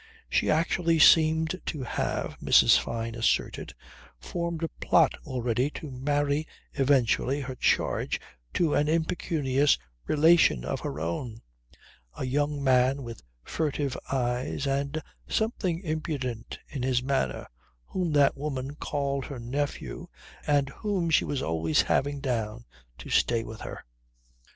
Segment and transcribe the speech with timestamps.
[0.27, 2.75] She actually seemed to have Mrs.
[2.79, 3.75] Fyne asserted
[4.19, 8.19] formed a plot already to marry eventually her charge
[8.55, 9.77] to an impecunious
[10.07, 11.41] relation of her own
[12.17, 17.45] a young man with furtive eyes and something impudent in his manner,
[17.85, 20.07] whom that woman called her nephew,
[20.47, 22.65] and whom she was always having down
[22.97, 23.85] to stay with her.